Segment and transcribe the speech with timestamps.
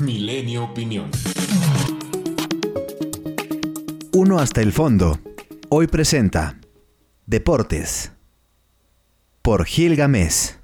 [0.00, 1.10] Milenio Opinión.
[4.12, 5.18] Uno hasta el fondo.
[5.70, 6.60] Hoy presenta
[7.26, 8.12] Deportes.
[9.42, 10.60] Por Gil Gamés.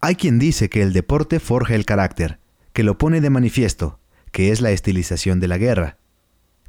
[0.00, 2.40] Hay quien dice que el deporte forja el carácter,
[2.72, 4.00] que lo pone de manifiesto,
[4.32, 5.98] que es la estilización de la guerra,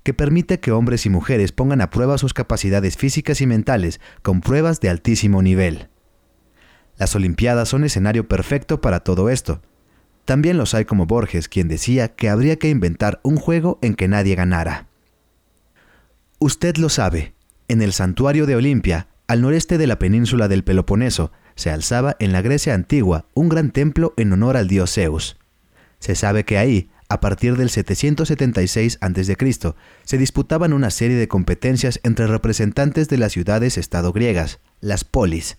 [0.03, 4.41] que permite que hombres y mujeres pongan a prueba sus capacidades físicas y mentales con
[4.41, 5.89] pruebas de altísimo nivel.
[6.97, 9.63] Las Olimpiadas son escenario perfecto para todo esto.
[10.25, 14.07] También los hay como Borges, quien decía que habría que inventar un juego en que
[14.07, 14.87] nadie ganara.
[16.39, 17.33] Usted lo sabe,
[17.67, 22.31] en el santuario de Olimpia, al noreste de la península del Peloponeso, se alzaba en
[22.31, 25.37] la Grecia antigua un gran templo en honor al dios Zeus.
[25.99, 31.99] Se sabe que ahí, a partir del 776 a.C., se disputaban una serie de competencias
[32.03, 35.57] entre representantes de las ciudades-estado griegas, las polis.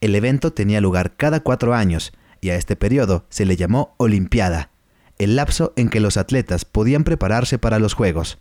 [0.00, 2.12] El evento tenía lugar cada cuatro años,
[2.42, 4.70] y a este periodo se le llamó Olimpiada,
[5.16, 8.38] el lapso en que los atletas podían prepararse para los Juegos.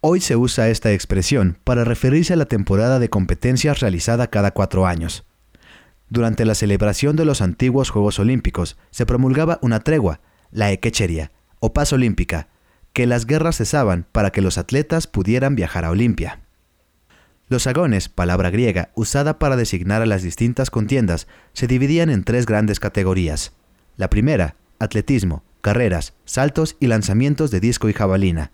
[0.00, 4.86] Hoy se usa esta expresión para referirse a la temporada de competencias realizada cada cuatro
[4.86, 5.24] años.
[6.08, 11.72] Durante la celebración de los antiguos Juegos Olímpicos se promulgaba una tregua, la equecheria, o
[11.72, 12.48] paz olímpica,
[12.92, 16.41] que las guerras cesaban para que los atletas pudieran viajar a Olimpia.
[17.52, 22.46] Los agones, palabra griega usada para designar a las distintas contiendas, se dividían en tres
[22.46, 23.52] grandes categorías.
[23.98, 28.52] La primera, atletismo, carreras, saltos y lanzamientos de disco y jabalina.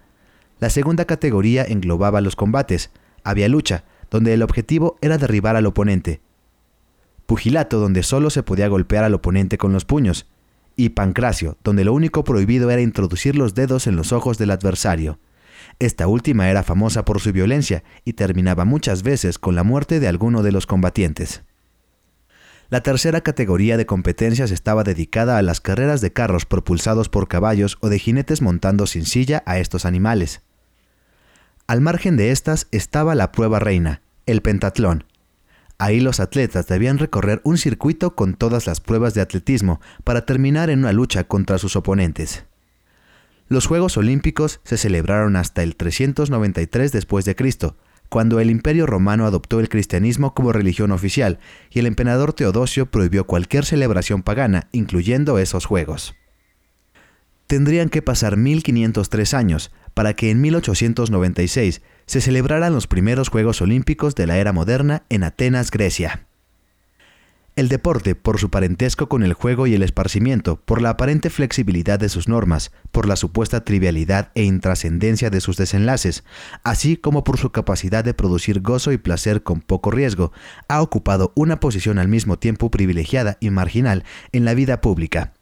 [0.59, 2.91] La segunda categoría englobaba los combates.
[3.23, 6.21] Había lucha, donde el objetivo era derribar al oponente.
[7.27, 10.27] Pugilato, donde solo se podía golpear al oponente con los puños.
[10.75, 15.21] Y pancracio, donde lo único prohibido era introducir los dedos en los ojos del adversario.
[15.81, 20.09] Esta última era famosa por su violencia y terminaba muchas veces con la muerte de
[20.09, 21.43] alguno de los combatientes.
[22.69, 27.79] La tercera categoría de competencias estaba dedicada a las carreras de carros propulsados por caballos
[27.81, 30.43] o de jinetes montando sin silla a estos animales.
[31.67, 35.05] Al margen de estas estaba la prueba reina, el pentatlón.
[35.79, 40.71] Ahí los atletas debían recorrer un circuito con todas las pruebas de atletismo para terminar
[40.71, 42.45] en una lucha contra sus oponentes.
[43.49, 47.77] Los Juegos Olímpicos se celebraron hasta el 393 después de Cristo,
[48.11, 51.39] cuando el Imperio Romano adoptó el cristianismo como religión oficial
[51.71, 56.15] y el emperador Teodosio prohibió cualquier celebración pagana, incluyendo esos juegos.
[57.47, 64.15] Tendrían que pasar 1503 años para que en 1896 se celebraran los primeros Juegos Olímpicos
[64.15, 66.28] de la era moderna en Atenas, Grecia.
[67.59, 71.99] El deporte, por su parentesco con el juego y el esparcimiento, por la aparente flexibilidad
[71.99, 76.23] de sus normas, por la supuesta trivialidad e intrascendencia de sus desenlaces,
[76.63, 80.31] así como por su capacidad de producir gozo y placer con poco riesgo,
[80.69, 85.33] ha ocupado una posición al mismo tiempo privilegiada y marginal en la vida pública.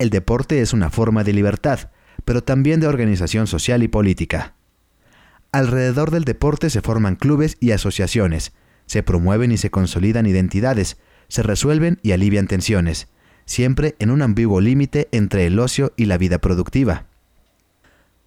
[0.00, 1.92] El deporte es una forma de libertad,
[2.24, 4.54] pero también de organización social y política.
[5.52, 8.54] Alrededor del deporte se forman clubes y asociaciones,
[8.86, 10.96] se promueven y se consolidan identidades,
[11.28, 13.08] se resuelven y alivian tensiones,
[13.44, 17.06] siempre en un ambiguo límite entre el ocio y la vida productiva.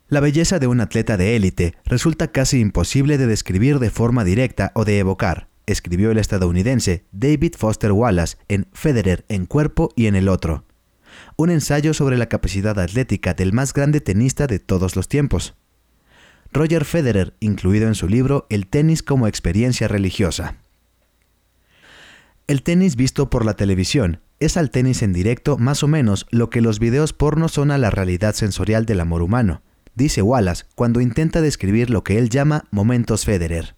[0.07, 4.71] La belleza de un atleta de élite resulta casi imposible de describir de forma directa
[4.75, 10.15] o de evocar, escribió el estadounidense David Foster Wallace en Federer en cuerpo y en
[10.15, 10.65] el otro,
[11.37, 15.55] un ensayo sobre la capacidad atlética del más grande tenista de todos los tiempos.
[16.51, 20.57] Roger Federer, incluido en su libro El tenis como experiencia religiosa.
[22.51, 26.49] El tenis visto por la televisión es al tenis en directo más o menos lo
[26.49, 29.61] que los videos porno son a la realidad sensorial del amor humano,
[29.95, 33.77] dice Wallace cuando intenta describir lo que él llama momentos Federer.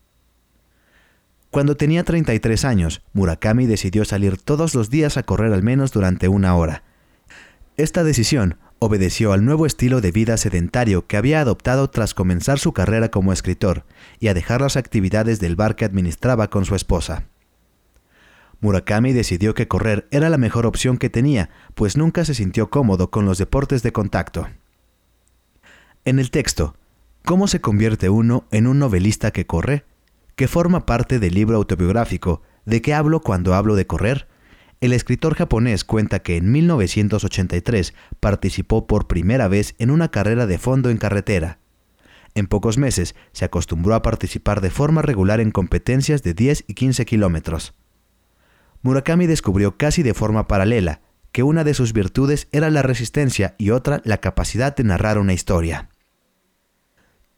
[1.51, 6.27] Cuando tenía 33 años, Murakami decidió salir todos los días a correr al menos durante
[6.27, 6.81] una hora.
[7.77, 12.73] Esta decisión obedeció al nuevo estilo de vida sedentario que había adoptado tras comenzar su
[12.73, 13.85] carrera como escritor
[14.19, 17.27] y a dejar las actividades del bar que administraba con su esposa.
[18.63, 23.11] Murakami decidió que correr era la mejor opción que tenía, pues nunca se sintió cómodo
[23.11, 24.47] con los deportes de contacto.
[26.05, 26.75] En el texto,
[27.25, 29.85] ¿Cómo se convierte uno en un novelista que corre?
[30.35, 34.27] que forma parte del libro autobiográfico ¿De qué hablo cuando hablo de correr?
[34.79, 40.57] El escritor japonés cuenta que en 1983 participó por primera vez en una carrera de
[40.57, 41.59] fondo en carretera.
[42.33, 46.73] En pocos meses se acostumbró a participar de forma regular en competencias de 10 y
[46.73, 47.73] 15 kilómetros.
[48.83, 51.01] Murakami descubrió casi de forma paralela
[51.31, 55.33] que una de sus virtudes era la resistencia y otra la capacidad de narrar una
[55.33, 55.89] historia.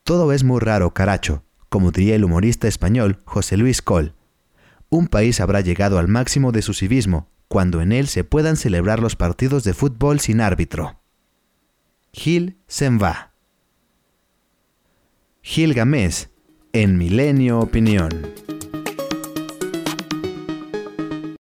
[0.04, 4.14] Todo es muy raro, caracho, como diría el humorista español José Luis Coll.
[4.90, 9.00] Un país habrá llegado al máximo de su civismo, cuando en él se puedan celebrar
[9.00, 11.00] los partidos de fútbol sin árbitro.
[12.12, 13.34] Gil Senva.
[15.42, 16.30] Gil Gamés,
[16.74, 18.10] en Milenio Opinión.